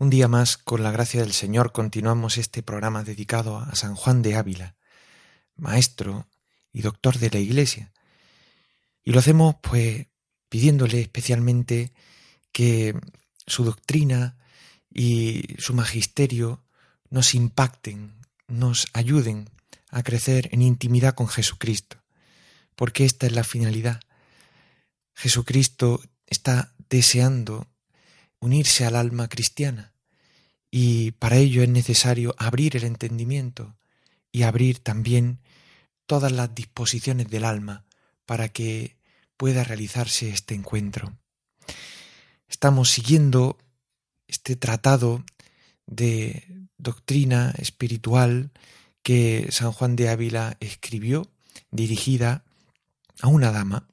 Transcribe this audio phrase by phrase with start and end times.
[0.00, 4.22] Un día más, con la gracia del Señor, continuamos este programa dedicado a San Juan
[4.22, 4.74] de Ávila,
[5.56, 6.26] maestro
[6.72, 7.92] y doctor de la Iglesia.
[9.04, 10.06] Y lo hacemos pues
[10.48, 11.92] pidiéndole especialmente
[12.50, 12.98] que
[13.46, 14.38] su doctrina
[14.88, 16.64] y su magisterio
[17.10, 18.14] nos impacten,
[18.48, 19.50] nos ayuden
[19.90, 22.02] a crecer en intimidad con Jesucristo,
[22.74, 24.00] porque esta es la finalidad.
[25.14, 27.66] Jesucristo está deseando
[28.40, 29.89] unirse al alma cristiana
[30.70, 33.74] y para ello es necesario abrir el entendimiento
[34.32, 35.40] y abrir también
[36.06, 37.84] todas las disposiciones del alma
[38.26, 38.96] para que
[39.36, 41.16] pueda realizarse este encuentro.
[42.48, 43.58] Estamos siguiendo
[44.28, 45.24] este tratado
[45.86, 46.46] de
[46.78, 48.50] doctrina espiritual
[49.02, 51.30] que San Juan de Ávila escribió
[51.70, 52.44] dirigida
[53.20, 53.88] a una dama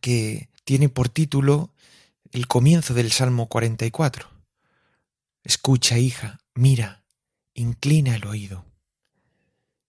[0.00, 1.70] que tiene por título
[2.32, 4.31] el comienzo del Salmo 44.
[5.44, 7.04] Escucha, hija, mira,
[7.54, 8.64] inclina el oído.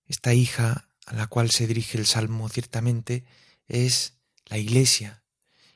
[0.08, 3.26] Esta hija a la cual se dirige el Salmo ciertamente
[3.68, 4.14] es
[4.46, 5.24] la Iglesia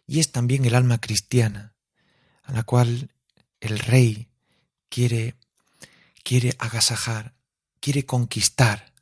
[0.05, 1.75] y es también el alma cristiana,
[2.43, 3.11] a la cual
[3.59, 4.29] el Rey
[4.89, 5.35] quiere,
[6.23, 7.33] quiere agasajar,
[7.79, 8.93] quiere conquistar.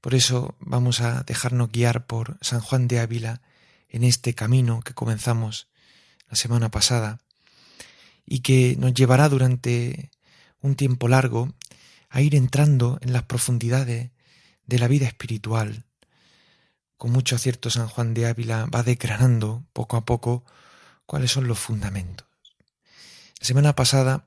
[0.00, 3.42] Por eso vamos a dejarnos guiar por San Juan de Ávila
[3.88, 5.68] en este camino que comenzamos
[6.28, 7.20] la semana pasada
[8.32, 10.12] y que nos llevará durante
[10.60, 11.52] un tiempo largo
[12.08, 14.12] a ir entrando en las profundidades
[14.66, 15.84] de la vida espiritual.
[16.96, 20.44] Con mucho acierto San Juan de Ávila va declarando poco a poco
[21.06, 22.28] cuáles son los fundamentos.
[23.40, 24.24] La semana pasada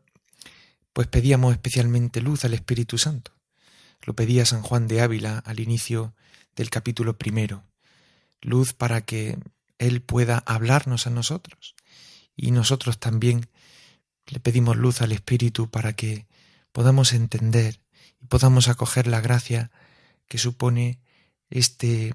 [0.91, 3.31] pues pedíamos especialmente luz al Espíritu Santo.
[4.01, 6.13] Lo pedía San Juan de Ávila al inicio
[6.57, 7.63] del capítulo primero.
[8.41, 9.37] Luz para que
[9.79, 11.73] Él pueda hablarnos a nosotros
[12.35, 13.47] y nosotros también
[14.27, 16.27] le pedimos luz al Espíritu para que
[16.71, 17.81] podamos entender
[18.21, 19.71] y podamos acoger la gracia
[20.27, 20.99] que supone
[21.49, 22.13] este,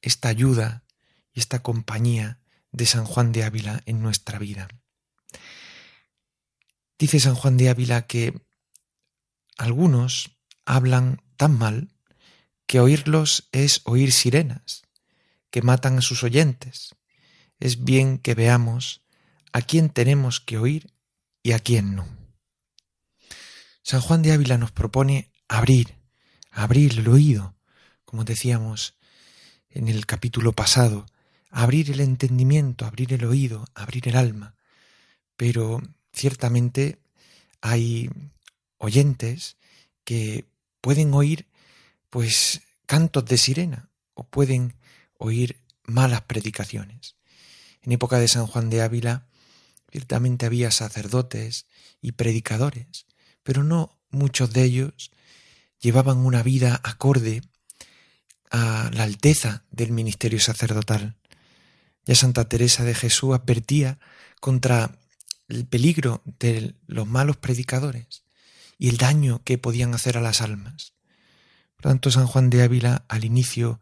[0.00, 0.84] esta ayuda
[1.32, 2.38] y esta compañía
[2.72, 4.68] de San Juan de Ávila en nuestra vida.
[6.98, 8.40] Dice San Juan de Ávila que
[9.58, 11.88] algunos hablan tan mal
[12.66, 14.82] que oírlos es oír sirenas,
[15.50, 16.94] que matan a sus oyentes.
[17.60, 19.02] Es bien que veamos
[19.52, 20.92] a quién tenemos que oír
[21.42, 22.06] y a quién no.
[23.82, 25.96] San Juan de Ávila nos propone abrir,
[26.50, 27.54] abrir el oído,
[28.04, 28.94] como decíamos
[29.70, 31.06] en el capítulo pasado,
[31.50, 34.54] abrir el entendimiento, abrir el oído, abrir el alma.
[35.36, 35.82] Pero
[36.12, 36.98] ciertamente
[37.60, 38.10] hay
[38.78, 39.56] oyentes
[40.04, 40.44] que
[40.80, 41.46] pueden oír
[42.10, 44.74] pues cantos de sirena o pueden
[45.18, 47.16] oír malas predicaciones.
[47.82, 49.26] En época de San Juan de Ávila
[49.92, 51.66] Ciertamente había sacerdotes
[52.00, 53.06] y predicadores,
[53.42, 55.10] pero no muchos de ellos
[55.78, 57.42] llevaban una vida acorde
[58.50, 61.18] a la alteza del ministerio sacerdotal.
[62.06, 63.98] Ya Santa Teresa de Jesús advertía
[64.40, 64.98] contra
[65.48, 68.24] el peligro de los malos predicadores
[68.78, 70.94] y el daño que podían hacer a las almas.
[71.76, 73.80] Por tanto, San Juan de Ávila, al inicio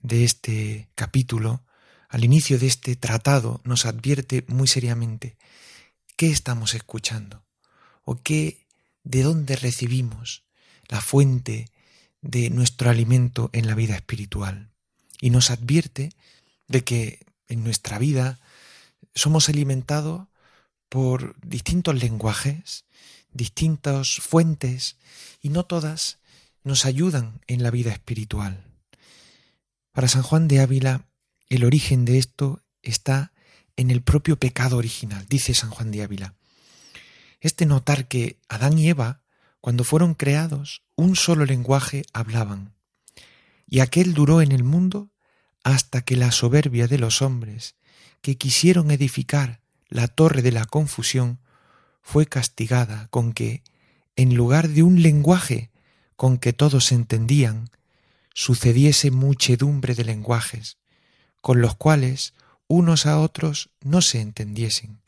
[0.00, 1.64] de este capítulo,
[2.14, 5.36] al inicio de este tratado nos advierte muy seriamente
[6.16, 7.44] qué estamos escuchando
[8.04, 8.68] o qué
[9.02, 10.44] de dónde recibimos
[10.86, 11.72] la fuente
[12.20, 14.70] de nuestro alimento en la vida espiritual
[15.20, 16.10] y nos advierte
[16.68, 18.38] de que en nuestra vida
[19.16, 20.28] somos alimentados
[20.88, 22.84] por distintos lenguajes,
[23.32, 24.98] distintas fuentes
[25.42, 26.20] y no todas
[26.62, 28.62] nos ayudan en la vida espiritual.
[29.90, 31.08] Para San Juan de Ávila
[31.48, 33.32] el origen de esto está
[33.76, 36.34] en el propio pecado original, dice San Juan de Ávila.
[37.40, 39.22] Este notar que Adán y Eva,
[39.60, 42.74] cuando fueron creados, un solo lenguaje hablaban,
[43.66, 45.10] y aquel duró en el mundo
[45.62, 47.76] hasta que la soberbia de los hombres,
[48.20, 51.40] que quisieron edificar la torre de la confusión,
[52.02, 53.62] fue castigada con que,
[54.16, 55.70] en lugar de un lenguaje
[56.16, 57.70] con que todos entendían,
[58.34, 60.78] sucediese muchedumbre de lenguajes,
[61.44, 62.32] con los cuales
[62.68, 65.02] unos a otros no se entendiesen.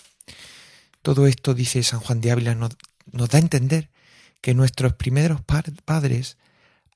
[1.00, 2.76] Todo esto, dice San Juan de Ávila, nos,
[3.10, 3.88] da a entender
[4.42, 6.36] que nuestros primeros padres,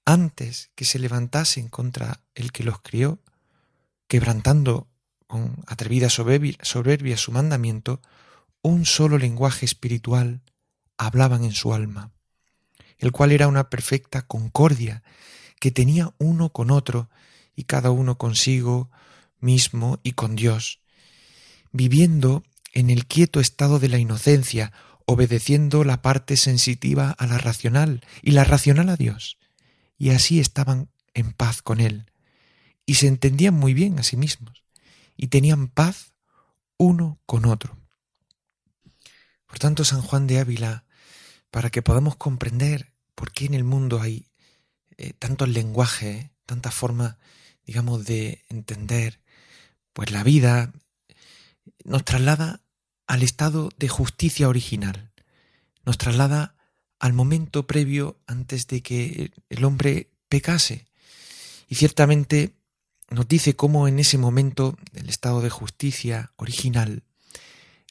[0.05, 3.19] antes que se levantasen contra el que los crió,
[4.09, 4.89] quebrantando
[5.27, 8.03] con atrevida soberbia, su mandamiento,
[8.61, 10.43] un solo lenguaje espiritual
[10.99, 12.11] hablaban en su alma,
[12.99, 15.03] el cual era una perfecta concordia
[15.59, 17.09] que tenía uno con otro
[17.57, 18.91] y cada uno consigo
[19.41, 20.81] mismo y con Dios,
[21.73, 24.73] viviendo en el quieto estado de la inocencia,
[25.07, 29.39] obedeciendo la parte sensitiva a la racional y la racional a Dios,
[29.99, 32.11] y así estaban en paz con Él,
[32.87, 34.65] y se entendían muy bien a sí mismos,
[35.17, 36.15] y tenían paz
[36.77, 37.77] uno con otro.
[39.47, 40.85] Por tanto, San Juan de Ávila,
[41.51, 44.31] para que podamos comprender por qué en el mundo hay
[44.97, 47.19] eh, tantos lenguajes, tanta forma,
[47.67, 49.21] digamos, de entender,
[49.93, 50.73] pues la vida
[51.85, 52.61] nos traslada
[53.07, 55.13] al estado de justicia original,
[55.85, 56.55] nos traslada
[56.99, 60.87] al momento previo antes de que el hombre pecase.
[61.69, 62.55] Y ciertamente
[63.11, 67.03] nos dice cómo en ese momento, el estado de justicia original,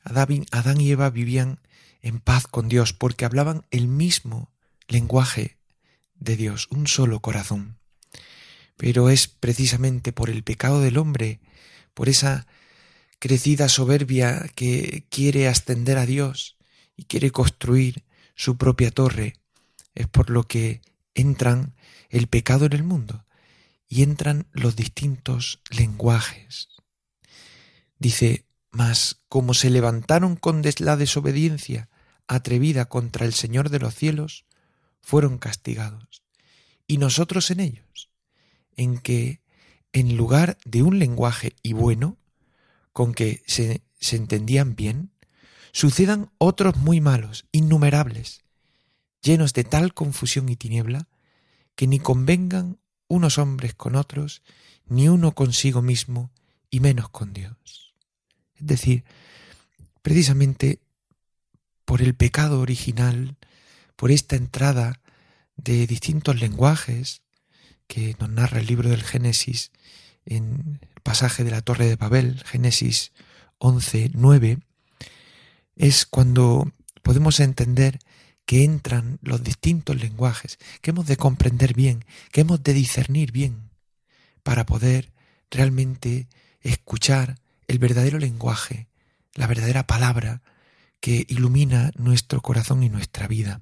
[0.04, 1.60] Adán y Eva vivían
[2.02, 4.52] en paz con Dios porque hablaban el mismo
[4.88, 5.58] lenguaje
[6.16, 7.78] de Dios, un solo corazón.
[8.78, 11.42] Pero es precisamente por el pecado del hombre,
[12.00, 12.48] por esa
[13.20, 16.56] crecida soberbia que quiere ascender a Dios
[16.96, 18.06] y quiere construir
[18.36, 19.34] su propia torre,
[19.96, 20.80] es por lo que
[21.14, 21.76] entran
[22.10, 23.26] el pecado en el mundo
[23.90, 26.70] y entran los distintos lenguajes.
[27.98, 31.90] Dice, mas como se levantaron con la desobediencia
[32.28, 34.46] atrevida contra el Señor de los cielos,
[35.02, 36.24] fueron castigados.
[36.88, 38.10] Y nosotros en ellos,
[38.78, 39.42] en que
[39.94, 42.18] en lugar de un lenguaje y bueno,
[42.94, 45.12] con que se, se entendían bien,
[45.72, 48.44] sucedan otros muy malos, innumerables,
[49.22, 51.08] llenos de tal confusión y tiniebla,
[51.76, 52.78] que ni convengan
[53.08, 54.42] unos hombres con otros,
[54.86, 56.32] ni uno consigo mismo,
[56.70, 57.94] y menos con Dios.
[58.56, 59.04] Es decir,
[60.02, 60.80] precisamente
[61.86, 63.38] por el pecado original,
[63.96, 65.02] por esta entrada
[65.56, 67.22] de distintos lenguajes
[67.88, 69.72] que nos narra el libro del Génesis
[70.30, 73.12] en pasaje de la Torre de Babel, Génesis
[73.58, 74.60] 11, 9,
[75.76, 76.72] es cuando
[77.02, 78.00] podemos entender
[78.46, 83.70] que entran los distintos lenguajes, que hemos de comprender bien, que hemos de discernir bien,
[84.44, 85.12] para poder
[85.52, 86.28] realmente
[86.62, 88.88] escuchar el verdadero lenguaje,
[89.34, 90.42] la verdadera palabra
[91.00, 93.62] que ilumina nuestro corazón y nuestra vida.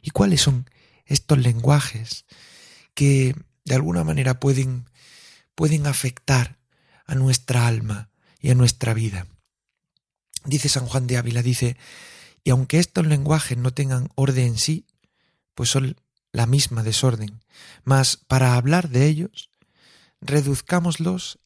[0.00, 0.68] ¿Y cuáles son
[1.06, 2.24] estos lenguajes
[2.94, 3.34] que
[3.64, 4.86] de alguna manera pueden
[5.54, 6.58] pueden afectar
[7.06, 8.10] a nuestra alma
[8.40, 9.26] y a nuestra vida.
[10.44, 11.76] Dice San Juan de Ávila, dice,
[12.44, 14.86] y aunque estos lenguajes no tengan orden en sí,
[15.54, 15.96] pues son
[16.32, 17.42] la misma desorden,
[17.84, 19.50] mas para hablar de ellos,
[20.20, 21.38] reduzcámoslos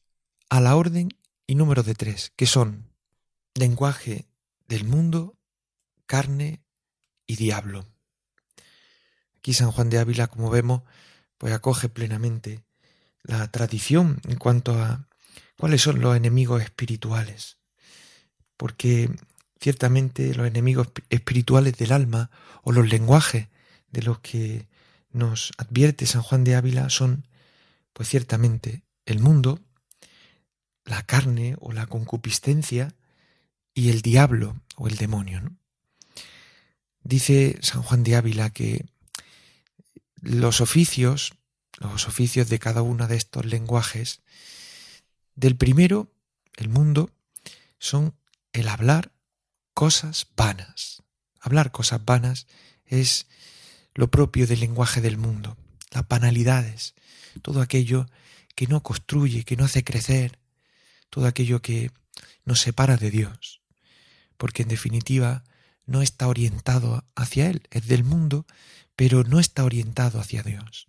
[0.49, 1.09] a la orden
[1.45, 2.89] y número de tres, que son
[3.53, 4.27] lenguaje
[4.67, 5.37] del mundo,
[6.05, 6.61] carne
[7.25, 7.85] y diablo.
[9.37, 10.83] Aquí San Juan de Ávila, como vemos,
[11.37, 12.63] pues acoge plenamente
[13.23, 15.07] la tradición en cuanto a
[15.57, 17.57] cuáles son los enemigos espirituales.
[18.55, 19.09] Porque
[19.59, 22.31] ciertamente los enemigos espirituales del alma
[22.63, 23.47] o los lenguajes
[23.91, 24.67] de los que
[25.11, 27.27] nos advierte San Juan de Ávila son,
[27.93, 29.59] pues ciertamente, el mundo,
[30.85, 32.95] la carne o la concupiscencia
[33.73, 35.41] y el diablo o el demonio.
[37.01, 38.85] Dice San Juan de Ávila que
[40.21, 41.36] los oficios
[41.79, 44.21] los oficios de cada uno de estos lenguajes.
[45.35, 46.11] Del primero,
[46.55, 47.11] el mundo,
[47.79, 48.15] son
[48.53, 49.11] el hablar
[49.73, 51.03] cosas vanas.
[51.39, 52.47] Hablar cosas vanas
[52.85, 53.27] es
[53.93, 55.57] lo propio del lenguaje del mundo,
[55.91, 56.95] las banalidades,
[57.41, 58.07] todo aquello
[58.55, 60.39] que no construye, que no hace crecer,
[61.09, 61.91] todo aquello que
[62.45, 63.61] nos separa de Dios,
[64.37, 65.43] porque en definitiva
[65.85, 68.45] no está orientado hacia Él, es del mundo,
[68.95, 70.87] pero no está orientado hacia Dios.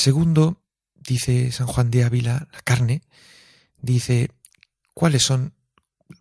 [0.00, 0.62] Segundo,
[0.94, 3.02] dice San Juan de Ávila, la carne,
[3.82, 4.30] dice,
[4.94, 5.52] ¿cuáles son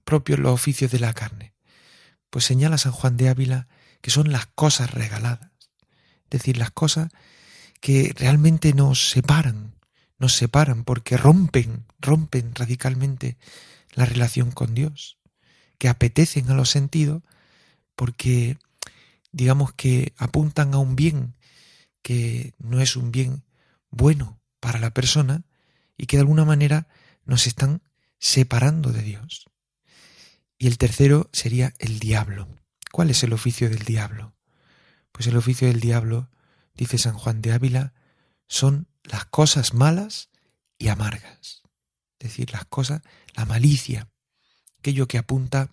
[0.03, 1.53] propios los oficios de la carne?
[2.29, 3.69] Pues señala San Juan de Ávila
[4.01, 5.51] que son las cosas regaladas,
[6.25, 7.09] es decir, las cosas
[7.79, 9.75] que realmente nos separan,
[10.17, 13.37] nos separan porque rompen, rompen radicalmente
[13.93, 15.19] la relación con Dios,
[15.77, 17.23] que apetecen a los sentidos
[17.95, 18.57] porque
[19.31, 21.33] digamos que apuntan a un bien
[22.01, 23.45] que no es un bien
[23.89, 25.43] bueno para la persona
[25.97, 26.87] y que de alguna manera
[27.25, 27.81] nos están
[28.19, 29.49] separando de Dios.
[30.57, 32.47] Y el tercero sería el diablo.
[32.91, 34.35] ¿Cuál es el oficio del diablo?
[35.11, 36.29] Pues el oficio del diablo,
[36.73, 37.93] dice San Juan de Ávila,
[38.47, 40.29] son las cosas malas
[40.77, 41.63] y amargas.
[42.19, 43.01] Es decir, las cosas,
[43.35, 44.09] la malicia,
[44.79, 45.71] aquello que apunta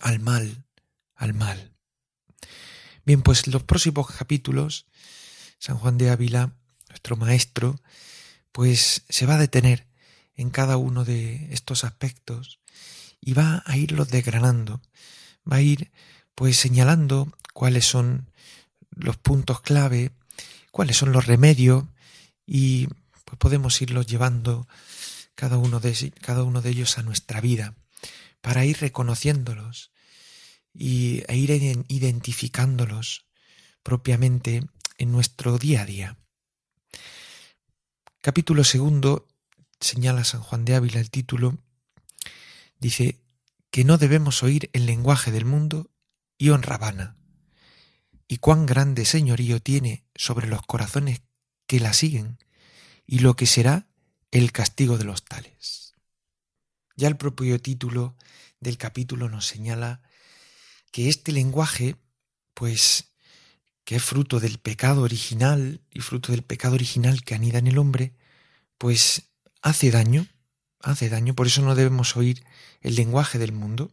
[0.00, 0.64] al mal,
[1.14, 1.74] al mal.
[3.04, 4.86] Bien, pues los próximos capítulos,
[5.58, 6.54] San Juan de Ávila,
[6.98, 7.80] nuestro maestro,
[8.50, 9.86] pues se va a detener
[10.34, 12.58] en cada uno de estos aspectos
[13.20, 14.82] y va a irlos desgranando,
[15.50, 15.92] va a ir
[16.34, 18.32] pues señalando cuáles son
[18.90, 20.10] los puntos clave,
[20.72, 21.84] cuáles son los remedios
[22.44, 22.88] y
[23.24, 24.66] pues podemos irlos llevando
[25.36, 27.76] cada uno de, cada uno de ellos a nuestra vida
[28.40, 29.92] para ir reconociéndolos
[30.74, 31.50] y, e ir
[31.86, 33.26] identificándolos
[33.84, 34.64] propiamente
[34.96, 36.18] en nuestro día a día.
[38.20, 39.28] Capítulo segundo
[39.78, 41.56] señala San Juan de Ávila el título,
[42.80, 43.22] dice
[43.70, 45.92] que no debemos oír el lenguaje del mundo
[46.36, 47.16] y honra vana,
[48.26, 51.22] y cuán grande señorío tiene sobre los corazones
[51.68, 52.38] que la siguen,
[53.06, 53.86] y lo que será
[54.32, 55.94] el castigo de los tales.
[56.96, 58.16] Ya el propio título
[58.58, 60.02] del capítulo nos señala
[60.90, 61.94] que este lenguaje,
[62.54, 63.07] pues,
[63.88, 67.78] que es fruto del pecado original y fruto del pecado original que anida en el
[67.78, 68.12] hombre,
[68.76, 69.30] pues
[69.62, 70.26] hace daño,
[70.82, 72.44] hace daño, por eso no debemos oír
[72.82, 73.90] el lenguaje del mundo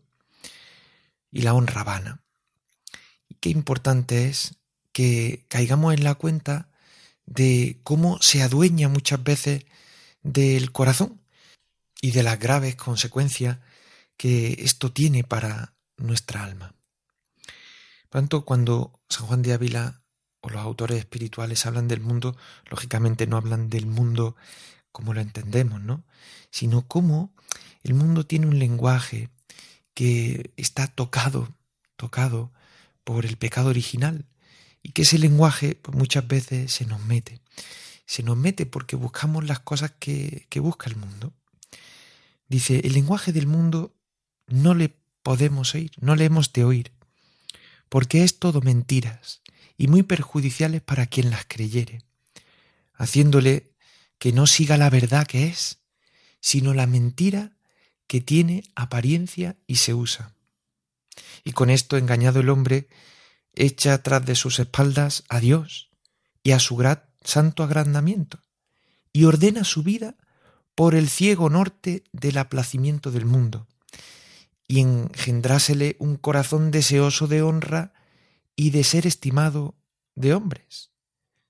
[1.32, 2.20] y la honra vana.
[3.30, 4.58] Y qué importante es
[4.92, 6.68] que caigamos en la cuenta
[7.26, 9.64] de cómo se adueña muchas veces
[10.24, 11.22] del corazón
[12.02, 13.60] y de las graves consecuencias
[14.18, 16.76] que esto tiene para nuestra alma.
[18.16, 20.02] Tanto, cuando San Juan de Ávila
[20.40, 22.38] o los autores espirituales hablan del mundo,
[22.72, 24.38] lógicamente no hablan del mundo
[24.94, 26.06] como lo entendemos, ¿no?
[26.50, 27.36] Sino cómo
[27.84, 29.32] el mundo tiene un lenguaje
[29.94, 31.58] que está tocado,
[31.98, 32.54] tocado
[33.04, 34.26] por el pecado original
[34.82, 37.42] y que ese lenguaje pues, muchas veces se nos mete.
[38.06, 41.34] Se nos mete porque buscamos las cosas que, que busca el mundo.
[42.48, 43.94] Dice, el lenguaje del mundo
[44.48, 46.95] no le podemos oír, no le hemos de oír,
[47.90, 49.42] porque es todo mentiras
[49.78, 52.02] y muy perjudiciales para quien las creyere,
[52.94, 53.72] haciéndole
[54.18, 55.80] que no siga la verdad que es,
[56.40, 57.58] sino la mentira
[58.08, 60.34] que tiene apariencia y se usa.
[61.44, 62.88] Y con esto engañado el hombre
[63.54, 65.90] echa tras de sus espaldas a Dios
[66.44, 66.78] y a su
[67.24, 68.40] santo agrandamiento,
[69.12, 70.16] y ordena su vida
[70.76, 73.68] por el ciego norte del aplacimiento del mundo,
[74.68, 77.94] y engendrásele un corazón deseoso de honra
[78.56, 79.76] y de ser estimado
[80.16, 80.92] de hombres,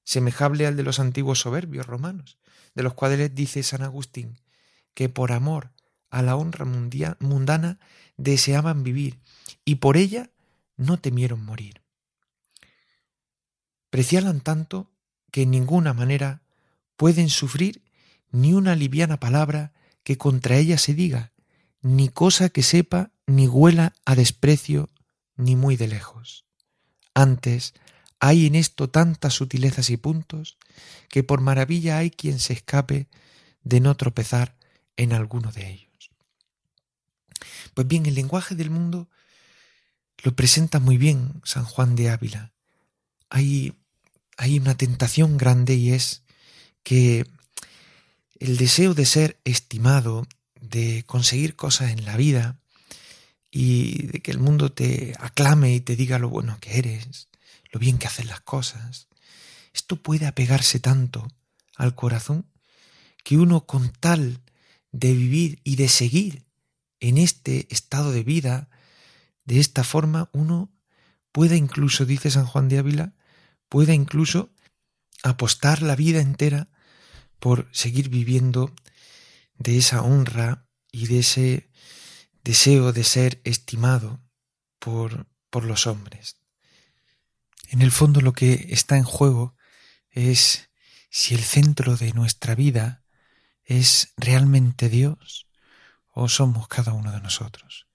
[0.04, 2.38] semejable al de los antiguos soberbios romanos,
[2.74, 4.40] de los cuales dice San Agustín
[4.94, 5.72] que por amor
[6.10, 6.66] a la honra
[7.20, 7.80] mundana
[8.18, 9.20] deseaban vivir
[9.66, 10.32] y por ella
[10.78, 11.82] no temieron morir.
[13.90, 14.92] Precialan tanto
[15.32, 16.42] que en ninguna manera
[16.96, 17.84] pueden sufrir
[18.32, 21.34] ni una liviana palabra que contra ella se diga,
[21.86, 24.90] ni cosa que sepa ni huela a desprecio
[25.36, 26.44] ni muy de lejos.
[27.14, 27.76] Antes,
[28.20, 30.58] hay en esto tantas sutilezas y puntos
[31.10, 33.08] que por maravilla hay quien se escape
[33.62, 34.58] de no tropezar
[34.98, 36.10] en alguno de ellos.
[37.76, 39.08] Pues bien, el lenguaje del mundo
[40.24, 42.52] lo presenta muy bien San Juan de Ávila.
[43.30, 43.78] Hay,
[44.38, 46.24] hay una tentación grande y es
[46.82, 47.28] que
[48.40, 50.26] el deseo de ser estimado,
[50.70, 52.60] de conseguir cosas en la vida
[53.52, 57.30] y de que el mundo te aclame y te diga lo bueno que eres,
[57.72, 59.08] lo bien que hacen las cosas.
[59.74, 61.28] Esto puede apegarse tanto
[61.76, 62.46] al corazón
[63.24, 64.42] que uno con tal
[64.92, 66.46] de vivir y de seguir
[67.00, 68.70] en este estado de vida,
[69.44, 70.72] de esta forma, uno
[71.32, 73.14] puede incluso, dice San Juan de Ávila,
[73.68, 74.50] puede incluso
[75.24, 76.70] apostar la vida entera
[77.40, 78.74] por seguir viviendo
[79.58, 81.70] de esa honra y de ese
[82.44, 84.22] deseo de ser estimado
[84.80, 86.38] por, por los hombres.
[87.70, 89.56] En el fondo lo que está en juego
[90.12, 90.70] es
[91.10, 93.04] si el centro de nuestra vida
[93.64, 95.48] es realmente Dios
[96.14, 97.88] o somos cada uno de nosotros.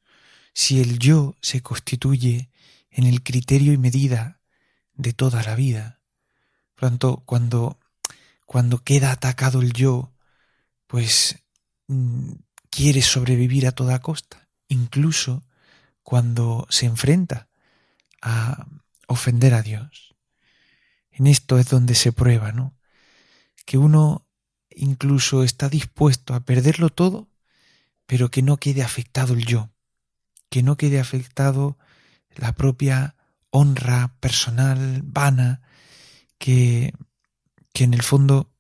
[0.52, 2.50] Si el yo se constituye
[2.90, 4.40] en el criterio y medida
[4.94, 6.00] de toda la vida.
[6.74, 7.78] Por tanto, cuando,
[8.44, 10.12] cuando queda atacado el yo,
[10.86, 11.38] pues
[12.70, 15.44] quiere sobrevivir a toda costa, incluso
[16.02, 17.48] cuando se enfrenta
[18.22, 18.66] a
[19.06, 20.14] ofender a Dios.
[21.10, 22.74] En esto es donde se prueba, ¿no?
[23.66, 24.26] Que uno
[24.70, 27.28] incluso está dispuesto a perderlo todo,
[28.06, 29.70] pero que no quede afectado el yo,
[30.48, 31.76] que no quede afectado
[32.36, 33.16] la propia
[33.50, 35.62] honra personal, vana,
[36.38, 36.94] que,
[37.72, 38.52] que en el fondo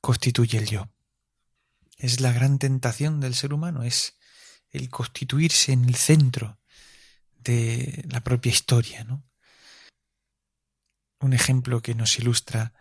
[0.00, 0.93] constituye el yo.
[2.04, 4.18] Es la gran tentación del ser humano, es
[4.68, 6.60] el constituirse en el centro
[7.38, 9.04] de la propia historia.
[9.04, 9.24] ¿no?
[11.20, 12.74] Un ejemplo que nos ilustra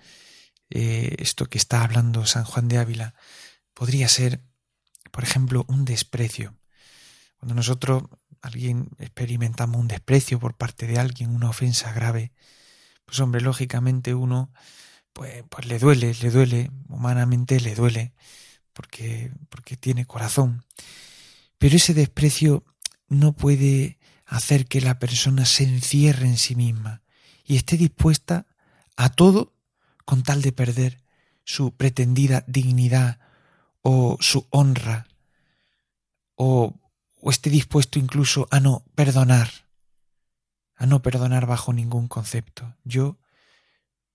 [0.69, 3.15] eh, esto que está hablando San Juan de Ávila
[3.73, 4.43] podría ser,
[5.09, 6.57] por ejemplo, un desprecio.
[7.37, 8.03] Cuando nosotros,
[8.41, 12.33] alguien, experimentamos un desprecio por parte de alguien, una ofensa grave,
[13.05, 14.51] pues hombre, lógicamente uno,
[15.13, 18.13] pues, pues le duele, le duele, humanamente le duele,
[18.73, 20.63] porque, porque tiene corazón.
[21.57, 22.65] Pero ese desprecio
[23.07, 27.01] no puede hacer que la persona se encierre en sí misma
[27.45, 28.47] y esté dispuesta
[28.95, 29.53] a todo
[30.05, 31.03] con tal de perder
[31.43, 33.19] su pretendida dignidad
[33.81, 35.07] o su honra
[36.35, 36.79] o,
[37.19, 39.49] o esté dispuesto incluso a no perdonar,
[40.75, 42.75] a no perdonar bajo ningún concepto.
[42.83, 43.17] Yo,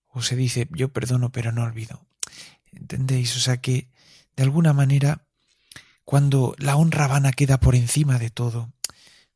[0.07, 2.05] o se dice, yo perdono pero no olvido.
[2.71, 3.35] ¿Entendéis?
[3.35, 3.89] O sea que,
[4.39, 5.27] de alguna manera,
[6.05, 8.71] cuando la honra vana queda por encima de todo,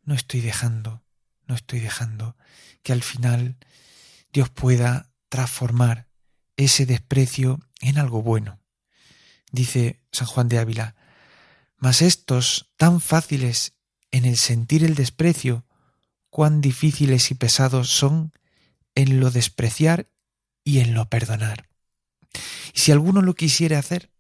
[0.02, 1.04] no estoy dejando,
[1.46, 2.38] no estoy dejando
[2.84, 3.58] que al final
[4.32, 6.08] Dios pueda transformar
[6.56, 8.62] ese desprecio en algo bueno.
[9.52, 10.96] Dice San Juan de Ávila,
[11.76, 13.74] mas estos tan fáciles
[14.10, 15.66] en el sentir el desprecio,
[16.30, 18.32] cuán difíciles y pesados son
[18.96, 20.08] en lo despreciar
[20.64, 21.68] y en lo perdonar.
[22.74, 24.13] Y si alguno lo quisiere hacer,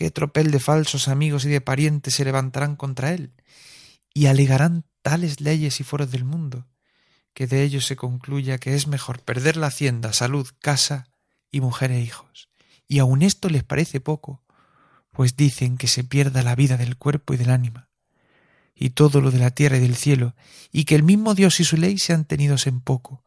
[0.00, 3.34] qué tropel de falsos amigos y de parientes se levantarán contra él,
[4.14, 6.66] y alegarán tales leyes y foros del mundo,
[7.34, 11.10] que de ellos se concluya que es mejor perder la hacienda, salud, casa
[11.50, 12.48] y mujer e hijos.
[12.88, 14.42] Y aun esto les parece poco,
[15.10, 17.90] pues dicen que se pierda la vida del cuerpo y del ánima,
[18.74, 20.34] y todo lo de la tierra y del cielo,
[20.72, 23.22] y que el mismo Dios y su ley sean tenidos en poco,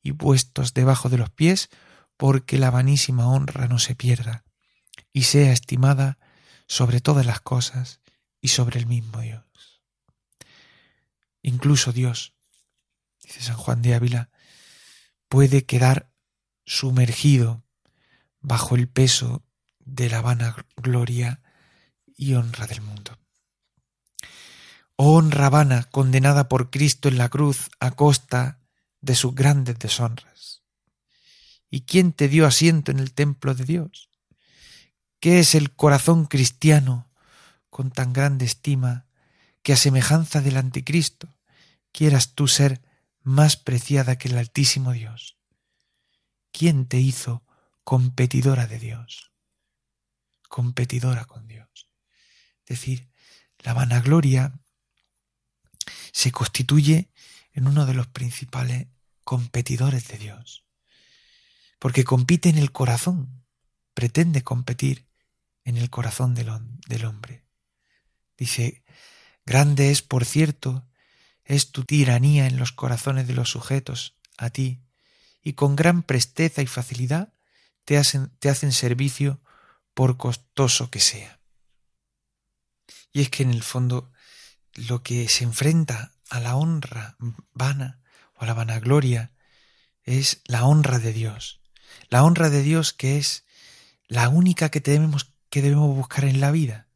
[0.00, 1.70] y puestos debajo de los pies,
[2.16, 4.44] porque la vanísima honra no se pierda,
[5.14, 6.18] y sea estimada
[6.66, 8.00] sobre todas las cosas
[8.42, 9.80] y sobre el mismo Dios.
[11.40, 12.34] Incluso Dios,
[13.22, 14.30] dice San Juan de Ávila,
[15.28, 16.10] puede quedar
[16.66, 17.64] sumergido
[18.40, 19.46] bajo el peso
[19.78, 21.40] de la vana gloria
[22.16, 23.18] y honra del mundo.
[24.96, 28.60] Oh honra vana condenada por Cristo en la cruz a costa
[29.00, 30.62] de sus grandes deshonras.
[31.70, 34.08] ¿Y quién te dio asiento en el templo de Dios?
[35.24, 37.10] ¿Qué es el corazón cristiano
[37.70, 39.06] con tan grande estima
[39.62, 41.34] que a semejanza del anticristo
[41.92, 42.82] quieras tú ser
[43.22, 45.38] más preciada que el Altísimo Dios?
[46.52, 47.42] ¿Quién te hizo
[47.84, 49.32] competidora de Dios?
[50.50, 51.88] Competidora con Dios.
[52.66, 53.08] Es decir,
[53.60, 54.60] la vanagloria
[56.12, 57.08] se constituye
[57.54, 58.88] en uno de los principales
[59.24, 60.66] competidores de Dios,
[61.78, 63.42] porque compite en el corazón,
[63.94, 65.13] pretende competir
[65.64, 66.48] en el corazón del,
[67.04, 67.44] hombre.
[68.36, 68.84] Dice,
[69.44, 70.86] grande es, por cierto,
[71.44, 74.82] es tu tiranía en los corazones de los sujetos a ti,
[75.42, 77.32] y con gran presteza y facilidad
[77.84, 79.40] te hacen, te hacen servicio
[79.92, 81.40] por costoso que sea.
[83.12, 84.10] Y es que en el fondo
[84.74, 87.16] lo que se enfrenta a la honra
[87.52, 88.00] vana
[88.34, 89.32] o a la vanagloria
[90.02, 91.60] es la honra de Dios.
[92.08, 93.44] La honra de Dios que es
[94.08, 96.88] la única que debemos que debemos buscar en la vida,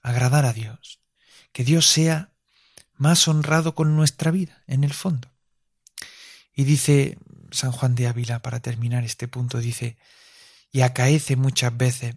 [0.00, 1.00] agradar a Dios,
[1.50, 2.30] que Dios sea
[2.94, 5.28] más honrado con nuestra vida, en el fondo.
[6.54, 7.18] Y dice
[7.50, 9.96] San Juan de Ávila, para terminar este punto, dice,
[10.70, 12.14] y acaece muchas veces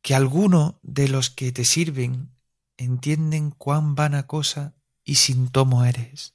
[0.00, 2.30] que alguno de los que te sirven
[2.78, 4.74] entienden cuán vana cosa
[5.04, 6.32] y sin tomo eres,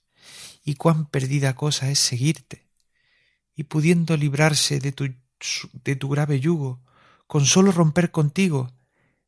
[0.64, 2.68] y cuán perdida cosa es seguirte,
[3.56, 5.12] y pudiendo librarse de tu,
[5.72, 6.84] de tu grave yugo,
[7.28, 8.74] con solo romper contigo,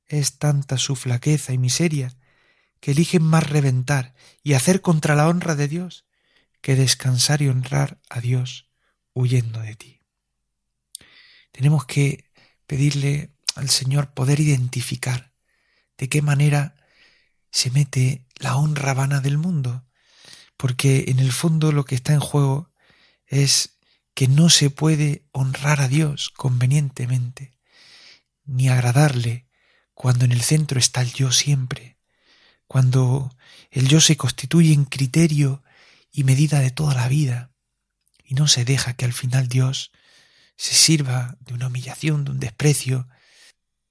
[0.08, 2.16] es tanta su flaqueza y miseria
[2.80, 6.06] que eligen más reventar y hacer contra la honra de Dios
[6.62, 8.70] que descansar y honrar a Dios
[9.14, 10.00] huyendo de ti.
[11.52, 12.32] Tenemos que
[12.68, 15.32] pedirle al Señor poder identificar
[15.98, 16.76] de qué manera
[17.50, 19.86] se mete la honra vana del mundo,
[20.58, 22.72] porque en el fondo lo que está en juego
[23.26, 23.80] es
[24.14, 27.55] que no se puede honrar a Dios convenientemente
[28.46, 29.48] ni agradarle
[29.94, 31.98] cuando en el centro está el yo siempre,
[32.68, 33.36] cuando
[33.72, 35.64] el yo se constituye en criterio
[36.12, 37.52] y medida de toda la vida,
[38.24, 39.92] y no se deja que al final Dios
[40.58, 43.08] se sirva de una humillación, de un desprecio,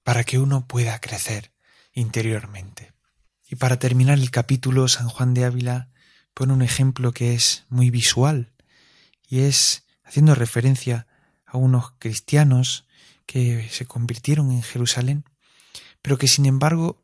[0.03, 1.51] para que uno pueda crecer
[1.93, 2.93] interiormente.
[3.47, 5.89] Y para terminar el capítulo, San Juan de Ávila
[6.33, 8.53] pone un ejemplo que es muy visual
[9.27, 11.07] y es haciendo referencia
[11.45, 12.85] a unos cristianos
[13.25, 15.25] que se convirtieron en Jerusalén,
[16.01, 17.03] pero que sin embargo,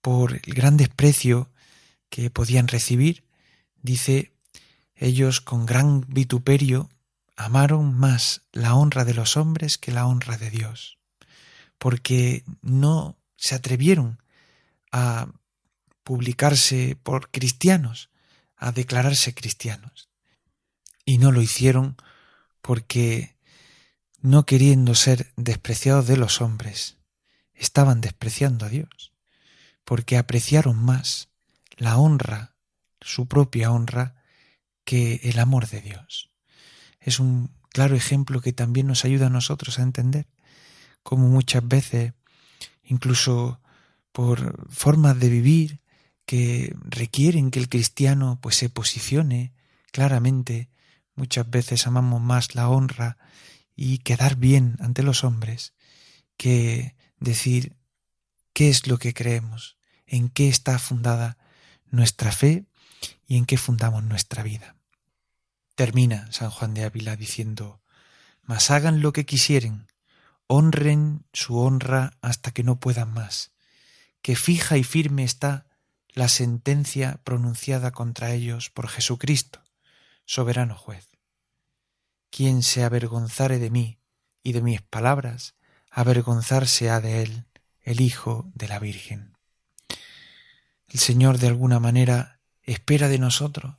[0.00, 1.50] por el gran desprecio
[2.08, 3.24] que podían recibir,
[3.82, 4.32] dice,
[4.96, 6.88] ellos con gran vituperio
[7.36, 10.98] amaron más la honra de los hombres que la honra de Dios,
[11.78, 14.22] porque no se atrevieron
[14.92, 15.28] a
[16.04, 18.10] publicarse por cristianos,
[18.56, 20.08] a declararse cristianos.
[21.04, 21.96] Y no lo hicieron
[22.62, 23.33] porque,
[24.24, 26.96] no queriendo ser despreciados de los hombres,
[27.52, 29.12] estaban despreciando a Dios,
[29.84, 31.28] porque apreciaron más
[31.76, 32.54] la honra,
[33.02, 34.14] su propia honra,
[34.86, 36.30] que el amor de Dios.
[37.00, 40.26] Es un claro ejemplo que también nos ayuda a nosotros a entender
[41.02, 42.14] cómo muchas veces,
[42.82, 43.60] incluso
[44.10, 45.80] por formas de vivir
[46.24, 49.52] que requieren que el cristiano pues se posicione
[49.92, 50.70] claramente,
[51.14, 53.18] muchas veces amamos más la honra
[53.76, 55.74] y quedar bien ante los hombres
[56.36, 57.76] que decir
[58.52, 61.38] qué es lo que creemos, en qué está fundada
[61.90, 62.66] nuestra fe
[63.26, 64.76] y en qué fundamos nuestra vida.
[65.74, 67.82] Termina San Juan de Ávila diciendo,
[68.42, 69.88] mas hagan lo que quisieren,
[70.46, 73.52] honren su honra hasta que no puedan más,
[74.22, 75.66] que fija y firme está
[76.12, 79.62] la sentencia pronunciada contra ellos por Jesucristo,
[80.24, 81.13] soberano juez.
[82.36, 84.00] Quien se avergonzare de mí
[84.42, 85.54] y de mis palabras,
[85.88, 87.46] avergonzarse ha de él
[87.80, 89.36] el Hijo de la Virgen.
[90.88, 93.76] El Señor de alguna manera espera de nosotros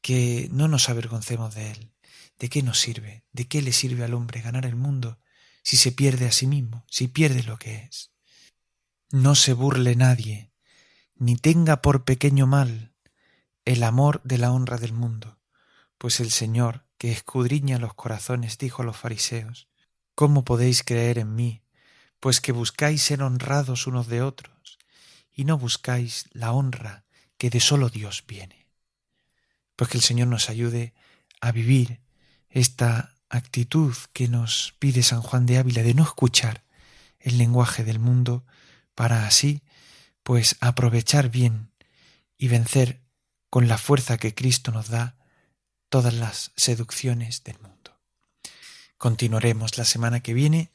[0.00, 1.92] que no nos avergoncemos de Él.
[2.38, 3.24] ¿De qué nos sirve?
[3.32, 5.18] ¿De qué le sirve al hombre ganar el mundo
[5.64, 8.12] si se pierde a sí mismo, si pierde lo que es?
[9.10, 10.52] No se burle nadie,
[11.16, 12.94] ni tenga por pequeño mal
[13.64, 15.40] el amor de la honra del mundo,
[15.98, 19.68] pues el Señor, que escudriña los corazones, dijo a los fariseos,
[20.14, 21.62] ¿cómo podéis creer en mí,
[22.20, 24.78] pues que buscáis ser honrados unos de otros,
[25.32, 27.06] y no buscáis la honra
[27.38, 28.66] que de solo Dios viene?
[29.76, 30.92] pues que el Señor nos ayude
[31.40, 32.02] a vivir
[32.50, 36.64] esta actitud que nos pide San Juan de Ávila de no escuchar
[37.18, 38.44] el lenguaje del mundo
[38.94, 39.62] para así
[40.22, 41.72] pues aprovechar bien
[42.36, 43.00] y vencer
[43.48, 45.16] con la fuerza que Cristo nos da
[45.90, 47.98] todas las seducciones del mundo.
[48.96, 50.70] Continuaremos la semana que viene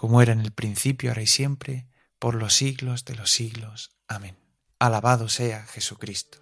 [0.00, 1.86] como era en el principio, ahora y siempre,
[2.18, 3.90] por los siglos de los siglos.
[4.08, 4.34] Amén.
[4.78, 6.38] Alabado sea Jesucristo.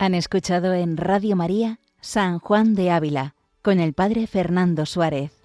[0.00, 5.35] Han escuchado en Radio María San Juan de Ávila con el Padre Fernando Suárez.